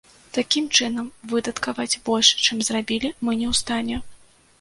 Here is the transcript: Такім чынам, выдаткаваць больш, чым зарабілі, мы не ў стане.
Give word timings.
Такім 0.35 0.69
чынам, 0.77 1.09
выдаткаваць 1.33 1.99
больш, 2.07 2.31
чым 2.45 2.57
зарабілі, 2.71 3.13
мы 3.25 3.37
не 3.43 3.47
ў 3.51 3.59
стане. 3.61 4.01